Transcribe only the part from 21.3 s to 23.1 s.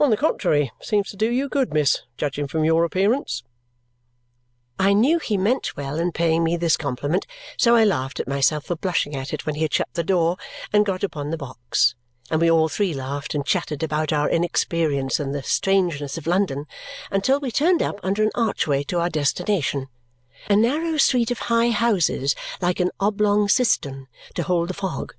of high houses like an